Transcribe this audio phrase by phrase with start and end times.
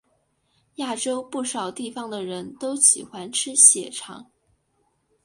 [0.77, 4.31] 亚洲不少地方的人都喜欢吃血肠。